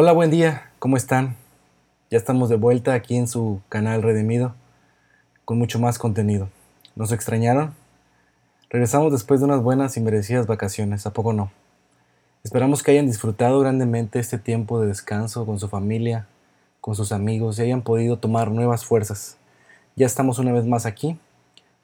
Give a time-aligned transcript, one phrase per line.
[0.00, 1.34] Hola, buen día, ¿cómo están?
[2.08, 4.54] Ya estamos de vuelta aquí en su canal Redimido
[5.44, 6.50] con mucho más contenido.
[6.94, 7.74] ¿Nos extrañaron?
[8.70, 11.50] Regresamos después de unas buenas y merecidas vacaciones, ¿a poco no?
[12.44, 16.28] Esperamos que hayan disfrutado grandemente este tiempo de descanso con su familia,
[16.80, 19.36] con sus amigos y hayan podido tomar nuevas fuerzas.
[19.96, 21.18] Ya estamos una vez más aquí,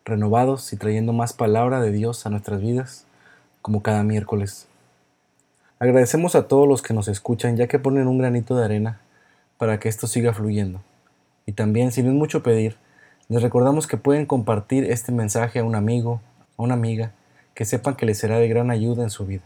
[0.04, 3.06] renovados y trayendo más palabra de Dios a nuestras vidas,
[3.60, 4.68] como cada miércoles.
[5.78, 9.00] Agradecemos a todos los que nos escuchan ya que ponen un granito de arena
[9.58, 10.80] para que esto siga fluyendo.
[11.46, 12.76] Y también, si no es mucho pedir,
[13.28, 16.20] les recordamos que pueden compartir este mensaje a un amigo,
[16.56, 17.12] a una amiga,
[17.54, 19.42] que sepan que les será de gran ayuda en su vida.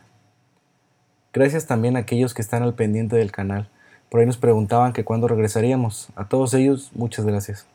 [1.32, 3.68] Gracias también a aquellos que están al pendiente del canal.
[4.10, 6.08] Por ahí nos preguntaban que cuándo regresaríamos.
[6.16, 7.66] A todos ellos, muchas gracias.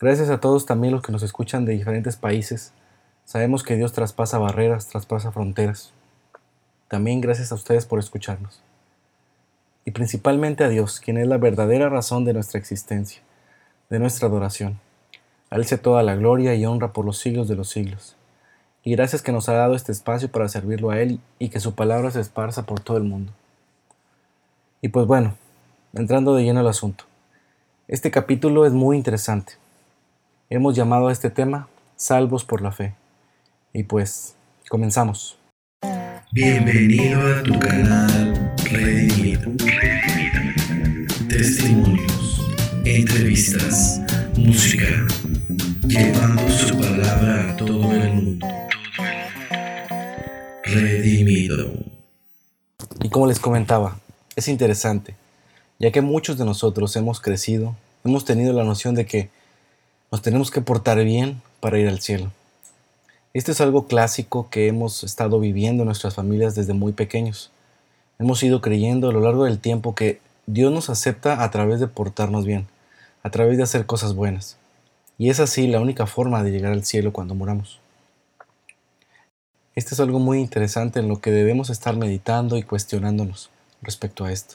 [0.00, 2.72] Gracias a todos también los que nos escuchan de diferentes países.
[3.24, 5.92] Sabemos que Dios traspasa barreras, traspasa fronteras.
[6.94, 8.62] También gracias a ustedes por escucharnos.
[9.84, 13.20] Y principalmente a Dios, quien es la verdadera razón de nuestra existencia,
[13.90, 14.78] de nuestra adoración.
[15.50, 18.14] A Él toda la gloria y honra por los siglos de los siglos.
[18.84, 21.74] Y gracias que nos ha dado este espacio para servirlo a Él y que su
[21.74, 23.32] palabra se esparza por todo el mundo.
[24.80, 25.34] Y pues bueno,
[25.94, 27.06] entrando de lleno al asunto.
[27.88, 29.54] Este capítulo es muy interesante.
[30.48, 32.94] Hemos llamado a este tema Salvos por la Fe.
[33.72, 34.36] Y pues,
[34.68, 35.40] comenzamos.
[36.34, 39.52] Bienvenido a tu canal Redimido.
[41.28, 42.40] Testimonios,
[42.84, 44.00] entrevistas,
[44.36, 45.06] música,
[45.86, 48.48] llevando su palabra a todo el mundo.
[50.64, 51.72] Redimido.
[53.00, 54.00] Y como les comentaba,
[54.34, 55.14] es interesante,
[55.78, 59.30] ya que muchos de nosotros hemos crecido, hemos tenido la noción de que
[60.10, 62.32] nos tenemos que portar bien para ir al cielo.
[63.34, 67.50] Esto es algo clásico que hemos estado viviendo en nuestras familias desde muy pequeños.
[68.20, 71.88] Hemos ido creyendo a lo largo del tiempo que Dios nos acepta a través de
[71.88, 72.68] portarnos bien,
[73.24, 74.56] a través de hacer cosas buenas.
[75.18, 77.80] Y es así la única forma de llegar al cielo cuando muramos.
[79.74, 83.50] Esto es algo muy interesante en lo que debemos estar meditando y cuestionándonos
[83.82, 84.54] respecto a esto.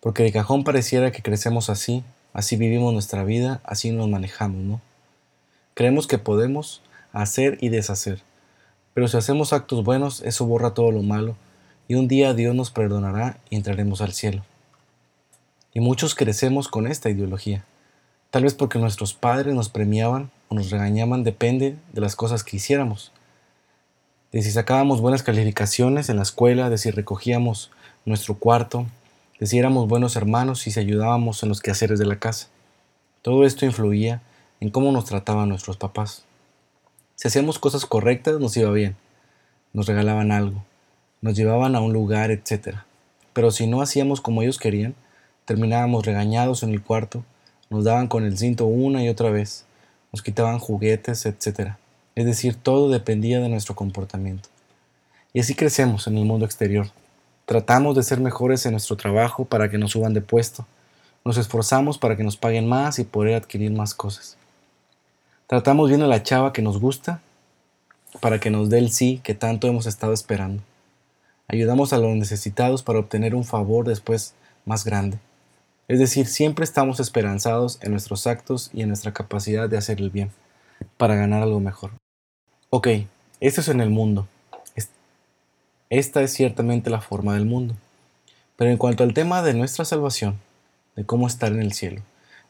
[0.00, 2.02] Porque de cajón pareciera que crecemos así,
[2.32, 4.80] así vivimos nuestra vida, así nos manejamos, ¿no?
[5.74, 8.22] Creemos que podemos hacer y deshacer.
[8.94, 11.36] Pero si hacemos actos buenos, eso borra todo lo malo,
[11.88, 14.44] y un día Dios nos perdonará y entraremos al cielo.
[15.74, 17.64] Y muchos crecemos con esta ideología,
[18.30, 22.56] tal vez porque nuestros padres nos premiaban o nos regañaban, depende de las cosas que
[22.56, 23.12] hiciéramos.
[24.32, 27.70] De si sacábamos buenas calificaciones en la escuela, de si recogíamos
[28.04, 28.86] nuestro cuarto,
[29.38, 32.48] de si éramos buenos hermanos y si ayudábamos en los quehaceres de la casa.
[33.22, 34.22] Todo esto influía
[34.60, 36.24] en cómo nos trataban nuestros papás.
[37.14, 38.96] Si hacíamos cosas correctas, nos iba bien.
[39.72, 40.64] Nos regalaban algo,
[41.22, 42.76] nos llevaban a un lugar, etc.
[43.32, 44.94] Pero si no hacíamos como ellos querían,
[45.44, 47.24] terminábamos regañados en el cuarto,
[47.70, 49.64] nos daban con el cinto una y otra vez,
[50.12, 51.72] nos quitaban juguetes, etc.
[52.14, 54.50] Es decir, todo dependía de nuestro comportamiento.
[55.32, 56.88] Y así crecemos en el mundo exterior.
[57.46, 60.66] Tratamos de ser mejores en nuestro trabajo para que nos suban de puesto.
[61.24, 64.36] Nos esforzamos para que nos paguen más y poder adquirir más cosas.
[65.52, 67.20] Tratamos bien a la chava que nos gusta
[68.20, 70.62] para que nos dé el sí que tanto hemos estado esperando.
[71.46, 74.32] Ayudamos a los necesitados para obtener un favor después
[74.64, 75.18] más grande.
[75.88, 80.08] Es decir, siempre estamos esperanzados en nuestros actos y en nuestra capacidad de hacer el
[80.08, 80.30] bien,
[80.96, 81.90] para ganar algo mejor.
[82.70, 82.88] Ok,
[83.40, 84.26] esto es en el mundo.
[85.90, 87.74] Esta es ciertamente la forma del mundo.
[88.56, 90.40] Pero en cuanto al tema de nuestra salvación,
[90.96, 92.00] de cómo estar en el cielo,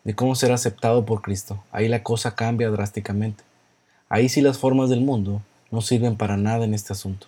[0.05, 3.45] de cómo ser aceptado por Cristo, ahí la cosa cambia drásticamente.
[4.09, 7.27] Ahí sí las formas del mundo no sirven para nada en este asunto.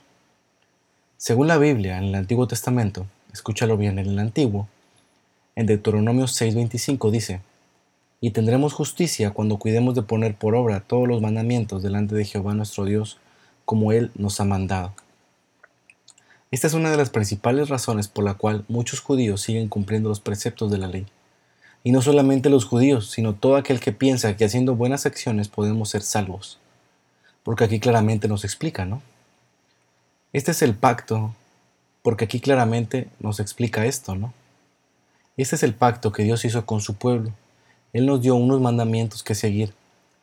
[1.16, 4.68] Según la Biblia, en el Antiguo Testamento, escúchalo bien, en el Antiguo,
[5.56, 7.40] en Deuteronomio 6:25 dice,
[8.20, 12.54] y tendremos justicia cuando cuidemos de poner por obra todos los mandamientos delante de Jehová
[12.54, 13.18] nuestro Dios,
[13.64, 14.94] como Él nos ha mandado.
[16.50, 20.20] Esta es una de las principales razones por la cual muchos judíos siguen cumpliendo los
[20.20, 21.06] preceptos de la ley.
[21.86, 25.90] Y no solamente los judíos, sino todo aquel que piensa que haciendo buenas acciones podemos
[25.90, 26.58] ser salvos.
[27.42, 29.02] Porque aquí claramente nos explica, ¿no?
[30.32, 31.34] Este es el pacto,
[32.00, 34.32] porque aquí claramente nos explica esto, ¿no?
[35.36, 37.32] Este es el pacto que Dios hizo con su pueblo.
[37.92, 39.74] Él nos dio unos mandamientos que seguir,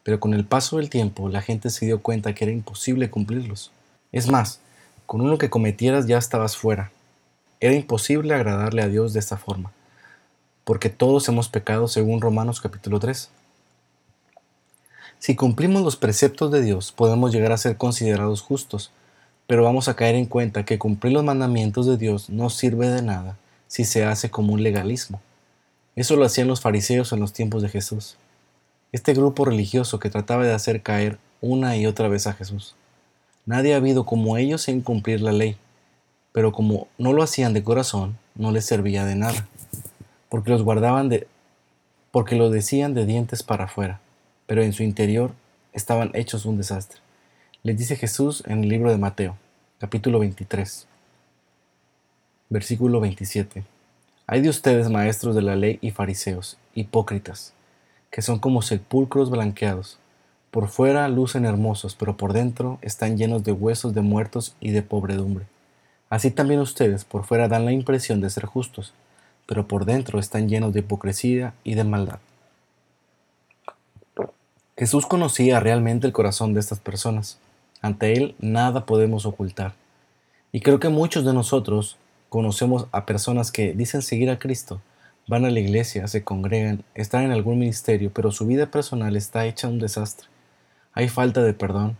[0.01, 3.71] pero con el paso del tiempo la gente se dio cuenta que era imposible cumplirlos.
[4.11, 4.61] Es más,
[5.05, 6.91] con uno que cometieras ya estabas fuera.
[7.59, 9.71] Era imposible agradarle a Dios de esta forma
[10.63, 13.29] porque todos hemos pecado según Romanos capítulo 3.
[15.19, 18.91] Si cumplimos los preceptos de Dios, podemos llegar a ser considerados justos,
[19.47, 23.01] pero vamos a caer en cuenta que cumplir los mandamientos de Dios no sirve de
[23.01, 23.37] nada
[23.67, 25.21] si se hace como un legalismo.
[25.95, 28.17] Eso lo hacían los fariseos en los tiempos de Jesús.
[28.91, 32.75] Este grupo religioso que trataba de hacer caer una y otra vez a Jesús.
[33.45, 35.57] Nadie ha habido como ellos en cumplir la ley,
[36.31, 39.47] pero como no lo hacían de corazón, no les servía de nada,
[40.31, 41.27] porque los guardaban de
[42.11, 43.99] porque lo decían de dientes para afuera,
[44.47, 45.31] pero en su interior
[45.73, 47.01] estaban hechos un desastre.
[47.63, 49.35] Les dice Jesús en el libro de Mateo,
[49.77, 50.87] capítulo 23,
[52.49, 53.65] versículo 27.
[54.25, 57.53] Hay de ustedes, maestros de la ley y fariseos, hipócritas,
[58.09, 59.99] que son como sepulcros blanqueados.
[60.49, 64.81] Por fuera lucen hermosos, pero por dentro están llenos de huesos de muertos y de
[64.81, 65.45] pobredumbre.
[66.09, 68.93] Así también ustedes por fuera dan la impresión de ser justos,
[69.51, 72.19] pero por dentro están llenos de hipocresía y de maldad.
[74.77, 77.38] Jesús conocía realmente el corazón de estas personas.
[77.81, 79.74] Ante Él nada podemos ocultar.
[80.53, 81.98] Y creo que muchos de nosotros
[82.30, 84.80] conocemos a personas que dicen seguir a Cristo,
[85.27, 89.45] van a la iglesia, se congregan, están en algún ministerio, pero su vida personal está
[89.48, 90.30] hecha un desastre.
[90.94, 91.98] Hay falta de perdón,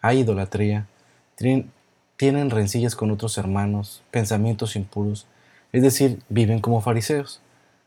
[0.00, 0.86] hay idolatría,
[1.34, 1.70] tienen,
[2.16, 5.26] tienen rencillas con otros hermanos, pensamientos impuros,
[5.76, 7.42] es decir, viven como fariseos,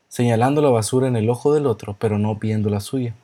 [0.08, 3.16] señalando la basura en el ojo del otro, pero no viendo la suya.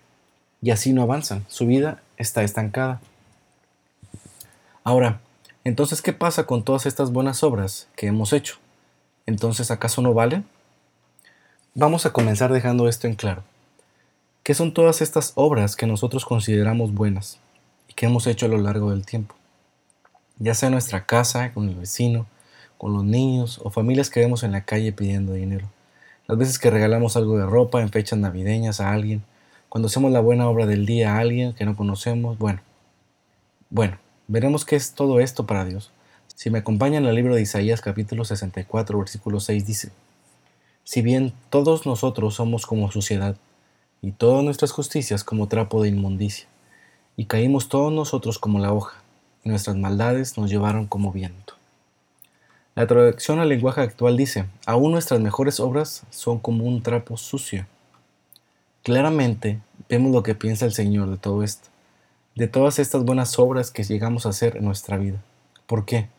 [0.61, 3.01] Y así no avanzan, su vida está estancada.
[4.83, 5.21] Ahora,
[5.63, 8.57] entonces, ¿qué pasa con todas estas buenas obras que hemos hecho?
[9.25, 10.45] Entonces, ¿acaso no valen?
[11.75, 13.45] Vamos a comenzar dejando esto en claro.
[14.43, 17.39] ¿Qué son todas estas obras que nosotros consideramos buenas
[17.87, 19.37] y que hemos hecho a lo largo del tiempo?
[20.41, 22.27] Ya sea en nuestra casa, con el vecino,
[22.79, 25.69] con los niños o familias que vemos en la calle pidiendo dinero.
[26.27, 29.25] Las veces que regalamos algo de ropa en fechas navideñas a alguien,
[29.69, 32.61] cuando hacemos la buena obra del día a alguien que no conocemos, bueno.
[33.71, 35.91] Bueno, veremos qué es todo esto para Dios.
[36.35, 39.91] Si me acompañan el libro de Isaías capítulo 64 versículo 6 dice,
[40.85, 43.37] Si bien todos nosotros somos como suciedad,
[44.03, 46.47] y todas nuestras justicias como trapo de inmundicia.
[47.17, 49.03] Y caímos todos nosotros como la hoja,
[49.43, 51.56] y nuestras maldades nos llevaron como viento.
[52.77, 57.67] La traducción al lenguaje actual dice, aún nuestras mejores obras son como un trapo sucio.
[58.83, 61.71] Claramente vemos lo que piensa el Señor de todo esto,
[62.35, 65.23] de todas estas buenas obras que llegamos a hacer en nuestra vida.
[65.67, 66.11] ¿Por qué?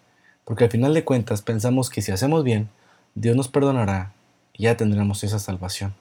[0.45, 2.69] Porque al final de cuentas pensamos que si hacemos bien,
[3.13, 4.13] Dios nos perdonará
[4.51, 5.94] y ya tendremos esa salvación.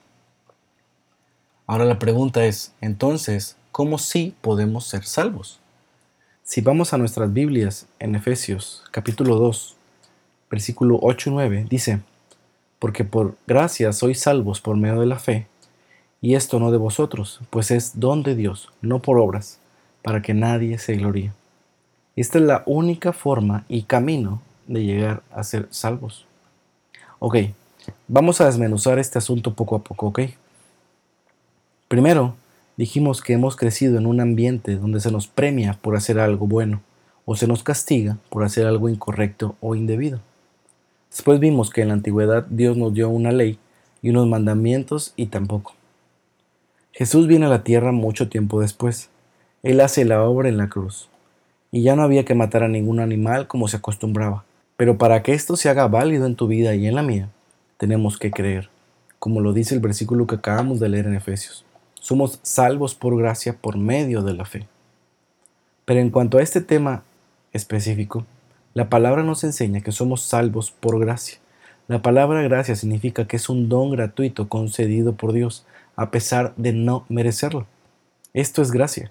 [1.67, 5.61] Ahora la pregunta es, entonces, ¿cómo sí podemos ser salvos?
[6.45, 9.77] Si vamos a nuestras Biblias en Efesios capítulo 2,
[10.51, 12.01] versículo 8 y 9, dice,
[12.79, 15.47] Porque por gracia sois salvos por medio de la fe,
[16.21, 19.59] y esto no de vosotros, pues es don de Dios, no por obras,
[20.03, 21.33] para que nadie se gloríe.
[22.17, 26.27] Esta es la única forma y camino de llegar a ser salvos.
[27.19, 27.37] Ok,
[28.09, 30.21] vamos a desmenuzar este asunto poco a poco, ¿ok?
[31.89, 32.35] Primero,
[32.77, 36.81] dijimos que hemos crecido en un ambiente donde se nos premia por hacer algo bueno
[37.25, 40.21] o se nos castiga por hacer algo incorrecto o indebido.
[41.17, 43.59] Después vimos que en la antigüedad Dios nos dio una ley
[44.03, 45.73] y unos mandamientos y tampoco.
[46.93, 49.09] Jesús viene a la tierra mucho tiempo después.
[49.63, 51.09] Él hace la obra en la cruz.
[51.73, 54.45] Y ya no había que matar a ningún animal como se acostumbraba.
[54.77, 57.31] Pero para que esto se haga válido en tu vida y en la mía,
[57.79, 58.69] tenemos que creer,
[59.19, 61.65] como lo dice el versículo que acabamos de leer en Efesios.
[61.95, 64.69] Somos salvos por gracia por medio de la fe.
[65.87, 67.05] Pero en cuanto a este tema
[67.55, 68.27] específico,
[68.77, 71.39] la palabra nos enseña que somos salvos por gracia.
[71.89, 75.65] La palabra gracia significa que es un don gratuito concedido por Dios,
[75.97, 77.67] a pesar de no merecerlo.
[78.35, 79.11] Esto es gracia.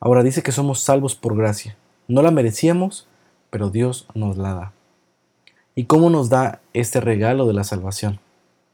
[0.00, 1.76] Ahora dice que somos salvos por gracia.
[2.08, 3.06] No la merecíamos,
[3.50, 4.72] pero Dios nos la da.
[5.74, 8.18] ¿Y cómo nos da este regalo de la salvación?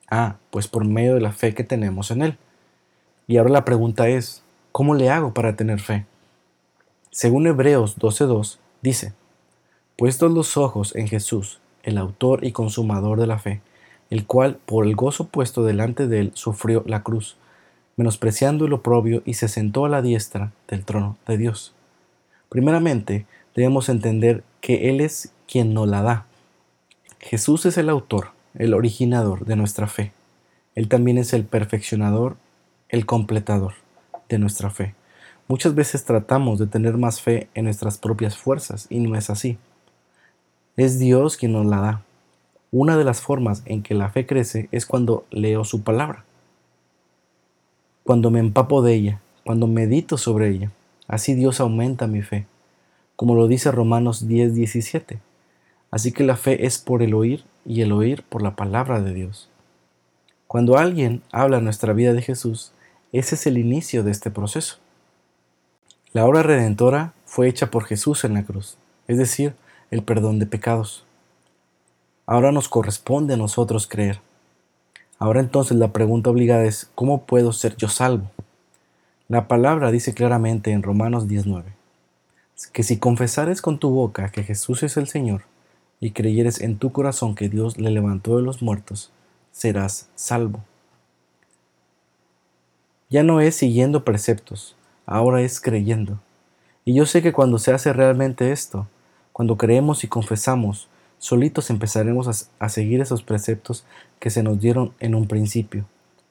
[0.08, 2.38] Ah, pues por medio de la fe que tenemos en Él.
[3.26, 6.06] Y ahora la pregunta es, ¿cómo le hago para tener fe?
[7.10, 9.14] Según Hebreos 12.2 dice,
[10.02, 13.60] Puestos los ojos en Jesús, el autor y consumador de la fe,
[14.10, 17.36] el cual por el gozo puesto delante de él sufrió la cruz,
[17.94, 21.72] menospreciando el oprobio y se sentó a la diestra del trono de Dios.
[22.48, 26.26] Primeramente, debemos entender que Él es quien nos la da.
[27.20, 30.10] Jesús es el autor, el originador de nuestra fe.
[30.74, 32.36] Él también es el perfeccionador
[32.88, 33.74] el completador
[34.28, 34.96] de nuestra fe.
[35.46, 39.58] Muchas veces tratamos de tener más fe en nuestras propias fuerzas y no es así.
[40.76, 42.02] Es Dios quien nos la da.
[42.70, 46.24] Una de las formas en que la fe crece es cuando leo su palabra,
[48.04, 50.70] cuando me empapo de ella, cuando medito sobre ella.
[51.08, 52.46] Así Dios aumenta mi fe,
[53.16, 55.18] como lo dice Romanos 10:17.
[55.90, 59.12] Así que la fe es por el oír y el oír por la palabra de
[59.12, 59.50] Dios.
[60.46, 62.72] Cuando alguien habla nuestra vida de Jesús,
[63.12, 64.78] ese es el inicio de este proceso.
[66.14, 69.54] La obra redentora fue hecha por Jesús en la cruz, es decir,
[69.92, 71.04] el perdón de pecados.
[72.24, 74.20] Ahora nos corresponde a nosotros creer.
[75.18, 78.30] Ahora entonces la pregunta obligada es, ¿cómo puedo ser yo salvo?
[79.28, 81.74] La palabra dice claramente en Romanos 19,
[82.72, 85.42] que si confesares con tu boca que Jesús es el Señor
[86.00, 89.12] y creyeres en tu corazón que Dios le levantó de los muertos,
[89.50, 90.64] serás salvo.
[93.10, 96.18] Ya no es siguiendo preceptos, ahora es creyendo.
[96.86, 98.88] Y yo sé que cuando se hace realmente esto,
[99.32, 103.84] cuando creemos y confesamos, solitos empezaremos a, seguir esos preceptos
[104.18, 105.84] que se nos dieron en un principio.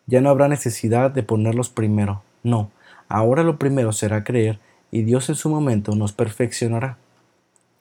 [0.08, 2.72] Ya no habrá necesidad de ponerlos primero, no,
[3.08, 4.60] ahora lo primero será creer
[4.91, 6.98] y Dios en su momento nos perfeccionará.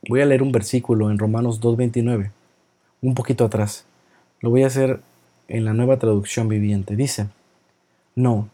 [0.08, 2.30] Voy a leer un versículo en Romanos 2.29,
[3.02, 3.84] un poquito atrás.
[4.40, 5.00] Lo voy a hacer
[5.48, 6.96] en la nueva traducción viviente.
[6.96, 7.28] Dice,
[8.14, 8.48] no,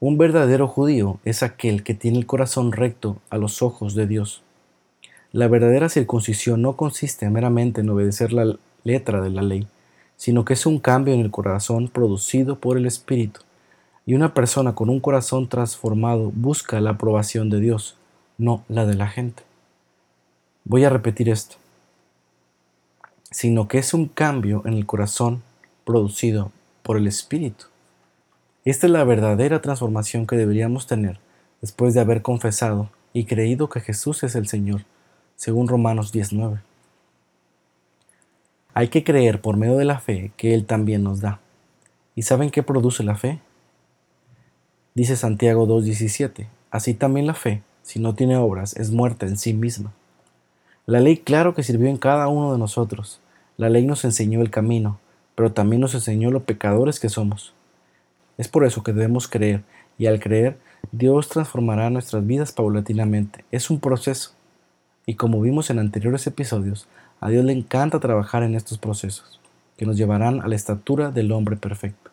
[0.00, 4.43] un verdadero judío es aquel que tiene el corazón recto a los ojos de Dios.
[5.34, 9.66] La verdadera circuncisión no consiste meramente en obedecer la letra de la ley,
[10.16, 13.40] sino que es un cambio en el corazón producido por el Espíritu.
[14.06, 17.96] Y una persona con un corazón transformado busca la aprobación de Dios,
[18.38, 19.42] no la de la gente.
[20.62, 21.56] Voy a repetir esto.
[23.32, 25.42] Sino que es un cambio en el corazón
[25.84, 26.52] producido
[26.84, 27.64] por el Espíritu.
[28.64, 31.18] Esta es la verdadera transformación que deberíamos tener
[31.60, 34.82] después de haber confesado y creído que Jesús es el Señor
[35.36, 36.60] según Romanos 19.
[38.74, 41.40] Hay que creer por medio de la fe que Él también nos da.
[42.14, 43.40] ¿Y saben qué produce la fe?
[44.94, 49.52] Dice Santiago 2.17, así también la fe, si no tiene obras, es muerta en sí
[49.52, 49.92] misma.
[50.86, 53.20] La ley claro que sirvió en cada uno de nosotros.
[53.56, 54.98] La ley nos enseñó el camino,
[55.34, 57.54] pero también nos enseñó lo pecadores que somos.
[58.36, 59.62] Es por eso que debemos creer,
[59.96, 60.58] y al creer,
[60.92, 63.44] Dios transformará nuestras vidas paulatinamente.
[63.50, 64.33] Es un proceso.
[65.06, 66.88] Y como vimos en anteriores episodios,
[67.20, 69.40] a Dios le encanta trabajar en estos procesos,
[69.76, 72.10] que nos llevarán a la estatura del hombre perfecto.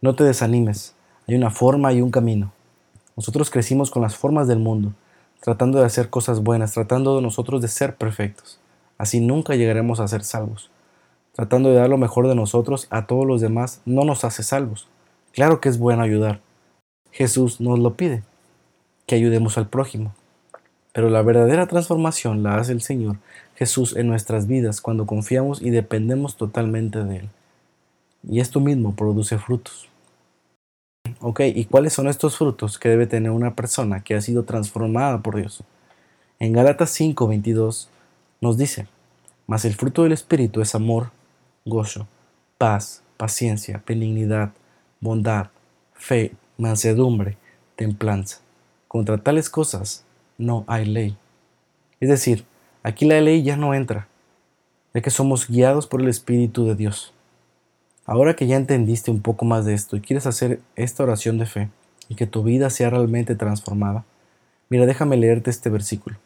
[0.00, 0.94] No te desanimes,
[1.26, 2.52] hay una forma y un camino.
[3.16, 4.92] Nosotros crecimos con las formas del mundo,
[5.40, 8.60] tratando de hacer cosas buenas, tratando de nosotros de ser perfectos.
[8.98, 10.70] Así nunca llegaremos a ser salvos.
[11.34, 14.88] Tratando de dar lo mejor de nosotros a todos los demás no nos hace salvos.
[15.32, 16.40] Claro que es bueno ayudar.
[17.10, 18.22] Jesús nos lo pide,
[19.06, 20.14] que ayudemos al prójimo.
[20.92, 23.16] Pero la verdadera transformación la hace el Señor
[23.54, 27.28] Jesús en nuestras vidas cuando confiamos y dependemos totalmente de Él.
[28.28, 29.88] Y esto mismo produce frutos.
[31.20, 35.20] Ok, ¿y cuáles son estos frutos que debe tener una persona que ha sido transformada
[35.20, 35.62] por Dios?
[36.38, 37.88] En Gálatas 5:22
[38.40, 38.86] nos dice,
[39.46, 41.10] mas el fruto del Espíritu es amor,
[41.66, 42.06] gozo,
[42.56, 44.52] paz, paciencia, benignidad,
[45.00, 45.48] bondad,
[45.92, 47.36] fe, mansedumbre,
[47.76, 48.40] templanza.
[48.88, 50.04] Contra tales cosas
[50.40, 51.16] no hay ley.
[52.00, 52.44] Es decir,
[52.82, 54.08] aquí la ley ya no entra,
[54.94, 57.12] ya que somos guiados por el Espíritu de Dios.
[58.06, 61.46] Ahora que ya entendiste un poco más de esto y quieres hacer esta oración de
[61.46, 61.68] fe
[62.08, 64.04] y que tu vida sea realmente transformada,
[64.68, 66.16] mira, déjame leerte este versículo.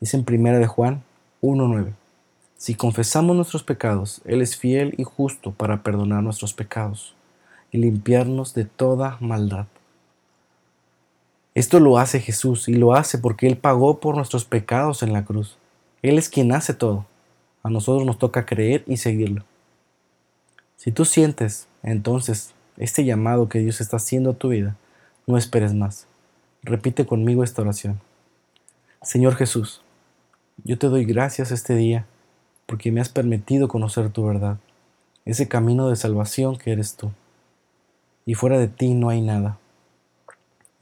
[0.00, 1.02] Dice en primera de Juan
[1.42, 1.92] 1.9.
[2.56, 7.14] Si confesamos nuestros pecados, Él es fiel y justo para perdonar nuestros pecados
[7.70, 9.66] y limpiarnos de toda maldad.
[11.54, 15.24] Esto lo hace Jesús y lo hace porque Él pagó por nuestros pecados en la
[15.24, 15.56] cruz.
[16.02, 17.06] Él es quien hace todo.
[17.62, 19.44] A nosotros nos toca creer y seguirlo.
[20.76, 24.76] Si tú sientes entonces este llamado que Dios está haciendo a tu vida,
[25.26, 26.06] no esperes más.
[26.62, 28.00] Repite conmigo esta oración.
[29.00, 29.82] Señor Jesús,
[30.64, 32.06] yo te doy gracias este día
[32.66, 34.58] porque me has permitido conocer tu verdad,
[35.24, 37.12] ese camino de salvación que eres tú.
[38.26, 39.58] Y fuera de ti no hay nada.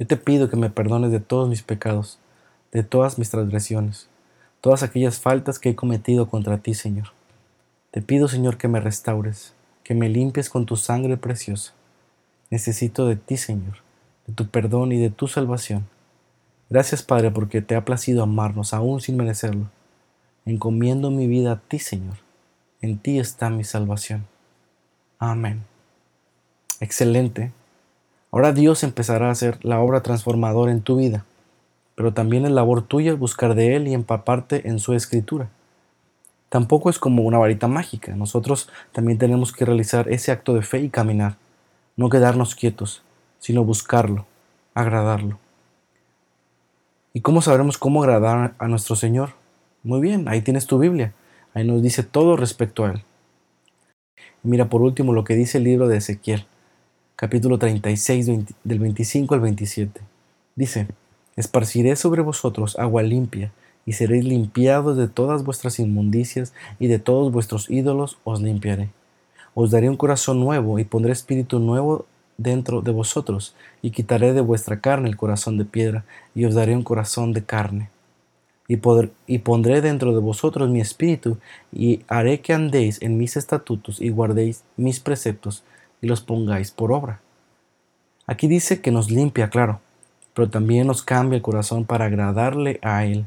[0.03, 2.19] Yo te pido que me perdones de todos mis pecados,
[2.73, 4.09] de todas mis transgresiones,
[4.61, 7.13] todas aquellas faltas que he cometido contra ti, Señor.
[7.93, 9.55] Te pido, Señor, que me restaures,
[9.85, 11.75] que me limpies con tu sangre preciosa.
[12.51, 13.77] Necesito de ti, Señor,
[14.27, 15.87] de tu perdón y de tu salvación.
[16.69, 19.71] Gracias, Padre, porque te ha placido amarnos aún sin merecerlo.
[20.45, 22.17] Encomiendo mi vida a ti, Señor.
[22.81, 24.27] En ti está mi salvación.
[25.21, 25.63] Amén.
[26.81, 27.53] Excelente.
[28.35, 31.27] Ahora Dios empezará a hacer la obra transformadora en tu vida,
[31.95, 35.51] pero también es labor tuya buscar de Él y empaparte en su escritura.
[36.49, 40.81] Tampoco es como una varita mágica, nosotros también tenemos que realizar ese acto de fe
[40.81, 41.37] y caminar,
[41.99, 43.03] no quedarnos quietos,
[43.39, 44.25] sino buscarlo,
[44.73, 45.39] agradarlo.
[47.13, 49.35] ¿Y cómo sabremos cómo agradar a nuestro Señor?
[49.83, 51.13] Muy bien, ahí tienes tu Biblia,
[51.53, 53.05] ahí nos dice todo respecto a Él.
[54.43, 56.47] Mira por último lo que dice el libro de Ezequiel,
[57.23, 58.27] capítulo 36,
[58.65, 60.01] del 25 al 27.
[60.57, 60.89] Dice,
[61.37, 63.53] Esparciré sobre vosotros agua limpia,
[63.87, 68.91] y seréis limpiados de todas vuestras inmundicias, y de todos vuestros ídolos os limpiaré.
[69.55, 72.07] Os daré un corazón nuevo, y pondré espíritu nuevo
[72.39, 76.75] dentro de vosotros, y quitaré de vuestra carne el corazón de piedra, y os daré
[76.75, 77.91] un corazón de carne.
[78.67, 78.81] Y,
[79.29, 81.39] y, pondré dentro de vosotros mi espíritu,
[81.73, 85.63] y haré que andéis en mis estatutos y guardéis mis preceptos,
[86.03, 87.23] y los pongáis por obra.
[88.27, 89.81] Aquí dice que nos limpia, claro,
[90.35, 93.25] pero también nos cambia el corazón para agradarle a Él.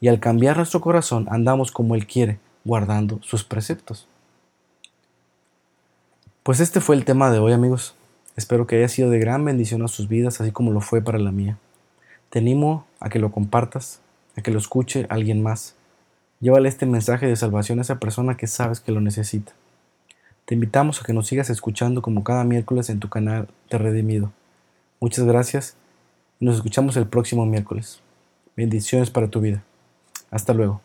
[0.00, 4.08] Y al cambiar nuestro corazón andamos como Él quiere, guardando sus preceptos.
[6.42, 7.94] Pues este fue el tema de hoy amigos.
[8.36, 11.18] Espero que haya sido de gran bendición a sus vidas, así como lo fue para
[11.18, 11.58] la mía.
[12.30, 14.00] Te animo a que lo compartas,
[14.36, 15.74] a que lo escuche alguien más.
[16.40, 19.52] Llévale este mensaje de salvación a esa persona que sabes que lo necesita.
[20.46, 24.30] Te invitamos a que nos sigas escuchando como cada miércoles en tu canal de Redimido.
[25.00, 25.76] Muchas gracias
[26.38, 28.00] y nos escuchamos el próximo miércoles.
[28.56, 29.64] Bendiciones para tu vida.
[30.30, 30.80] Hasta luego.